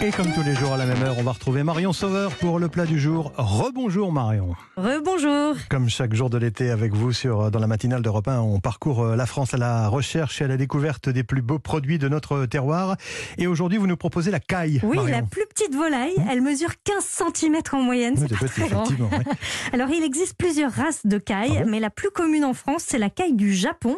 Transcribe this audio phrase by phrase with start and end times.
[0.00, 2.60] Et comme tous les jours à la même heure, on va retrouver Marion Sauveur pour
[2.60, 3.32] le plat du jour.
[3.36, 4.54] Rebonjour Marion.
[4.76, 5.56] Rebonjour.
[5.68, 9.02] Comme chaque jour de l'été avec vous sur dans la matinale d'Europe 1, on parcourt
[9.02, 12.08] euh, la France à la recherche et à la découverte des plus beaux produits de
[12.08, 12.96] notre terroir.
[13.38, 14.78] Et aujourd'hui, vous nous proposez la caille.
[14.84, 15.16] Oui, Marion.
[15.16, 17.04] la plus petite volaille, elle mesure 15
[17.34, 18.14] cm en moyenne.
[18.18, 18.84] Oui, C'est très grand.
[18.84, 19.10] effectivement.
[19.10, 19.24] ouais.
[19.72, 22.84] Alors, il existe plusieurs races de caille, Ah bon mais la plus commune en France,
[22.86, 23.96] c'est la caille du Japon.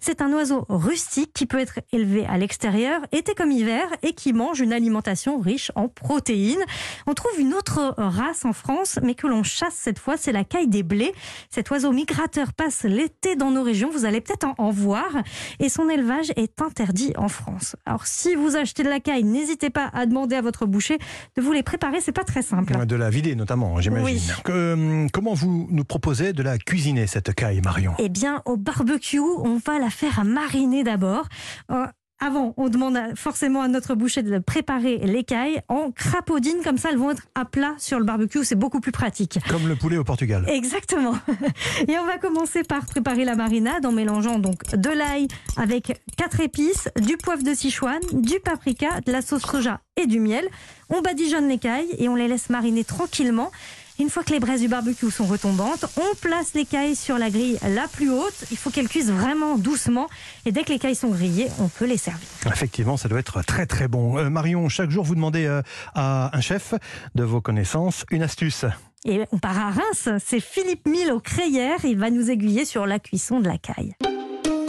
[0.00, 4.32] C'est un oiseau rustique qui peut être élevé à l'extérieur, été comme hiver, et qui
[4.32, 6.62] mange une alimentation riche en protéines.
[7.06, 10.44] On trouve une autre race en France, mais que l'on chasse cette fois, c'est la
[10.44, 11.12] caille des blés.
[11.50, 15.10] Cet oiseau migrateur passe l'été dans nos régions, vous allez peut-être en, en voir,
[15.58, 17.76] et son élevage est interdit en France.
[17.84, 20.98] Alors si vous achetez de la caille, n'hésitez pas à demander à votre boucher
[21.36, 22.86] de vous les préparer, c'est pas très simple.
[22.86, 24.20] De la vider notamment, j'imagine.
[24.46, 24.52] Oui.
[24.52, 27.94] Hum, comment vous nous proposez de la cuisiner, cette caille, Marion?
[27.98, 31.26] Eh bien, au barbecue, on va la faire mariner d'abord.
[31.70, 31.86] Euh,
[32.22, 36.90] avant, on demande forcément à notre boucher de préparer les cailles en crapaudine, comme ça
[36.90, 39.40] elles vont être à plat sur le barbecue, c'est beaucoup plus pratique.
[39.48, 40.44] Comme le poulet au Portugal.
[40.48, 41.14] Exactement.
[41.88, 46.40] Et on va commencer par préparer la marinade en mélangeant donc de l'ail avec quatre
[46.40, 50.46] épices, du poivre de Sichuan, du paprika, de la sauce soja et du miel.
[50.90, 53.50] On badigeonne les cailles et on les laisse mariner tranquillement.
[54.02, 57.30] Une fois que les braises du barbecue sont retombantes, on place les cailles sur la
[57.30, 58.34] grille la plus haute.
[58.50, 60.08] Il faut qu'elles cuisent vraiment doucement.
[60.44, 62.26] Et dès que les cailles sont grillées, on peut les servir.
[62.46, 64.18] Effectivement, ça doit être très très bon.
[64.18, 65.62] Euh, Marion, chaque jour, vous demandez euh,
[65.94, 66.74] à un chef
[67.14, 68.64] de vos connaissances une astuce.
[69.04, 70.08] Et on part à Reims.
[70.18, 71.84] C'est Philippe Mille au Crayère.
[71.84, 73.94] Il va nous aiguiller sur la cuisson de la caille.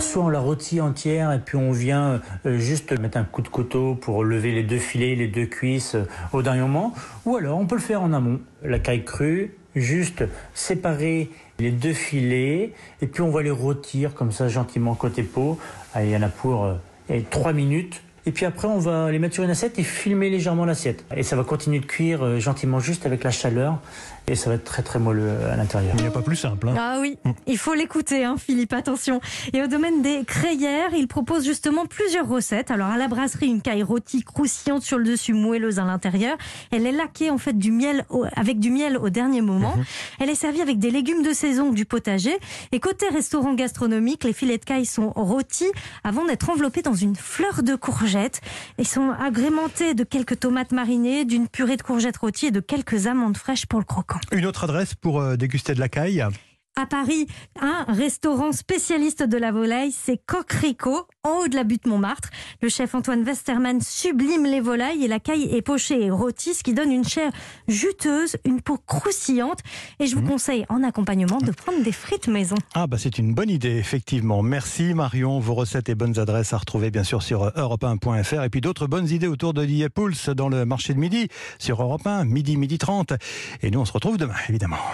[0.04, 3.48] Soit on la rôtit entière et puis on vient euh, juste mettre un coup de
[3.48, 6.94] couteau pour lever les deux filets, les deux cuisses euh, au dernier moment.
[7.26, 8.40] Ou alors on peut le faire en amont.
[8.64, 14.32] La caille crue, juste séparer les deux filets et puis on va les rôtir comme
[14.32, 15.58] ça gentiment côté peau.
[15.96, 16.76] Il y en a pour euh,
[17.10, 18.04] eh, trois minutes.
[18.26, 21.04] Et puis après, on va les mettre sur une assiette et filmer légèrement l'assiette.
[21.16, 23.80] Et ça va continuer de cuire euh, gentiment juste avec la chaleur.
[24.28, 25.94] Et ça va être très très moelleux euh, à l'intérieur.
[25.98, 26.70] Il n'y a pas plus simple.
[26.70, 26.76] hein.
[26.80, 29.20] Ah oui, il faut l'écouter, hein, Philippe, attention.
[29.52, 32.72] Et au domaine des crayères, il propose justement plusieurs recettes.
[32.72, 36.38] Alors à la brasserie, une caille rôtie croustillante sur le dessus, moelleuse à l'intérieur.
[36.72, 39.74] Elle est laquée en fait du miel au- avec du miel au dernier moment.
[40.22, 42.38] Elle est servie avec des légumes de saison du potager.
[42.72, 45.72] Et côté restaurant gastronomique, les filets de caille sont rôtis
[46.06, 48.13] avant d'être enveloppés dans une fleur de courgette.
[48.78, 53.08] Ils sont agrémentés de quelques tomates marinées, d'une purée de courgettes rôties et de quelques
[53.08, 54.20] amandes fraîches pour le croquant.
[54.32, 56.26] Une autre adresse pour euh, déguster de la caille?
[56.76, 57.28] À Paris,
[57.62, 62.32] un restaurant spécialiste de la volaille, c'est Coquerico, en haut de la butte Montmartre.
[62.64, 66.64] Le chef Antoine Westermann sublime les volailles et la caille est pochée et rôtie, ce
[66.64, 67.32] qui donne une chair
[67.68, 69.60] juteuse, une peau croustillante.
[70.00, 72.56] Et je vous conseille en accompagnement de prendre des frites maison.
[72.74, 74.42] Ah bah c'est une bonne idée, effectivement.
[74.42, 75.40] Merci Marion.
[75.40, 78.88] Vos recettes et bonnes adresses à retrouver bien sûr sur euh, europe1.fr et puis d'autres
[78.88, 81.28] bonnes idées autour de Pulse dans le marché de midi
[81.60, 83.14] sur Europe 1, midi, midi 30.
[83.62, 84.84] Et nous on se retrouve demain, évidemment.